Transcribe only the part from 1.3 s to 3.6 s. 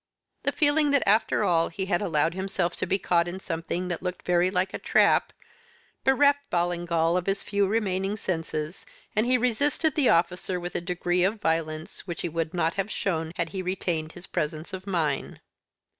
all, he had allowed himself to be caught in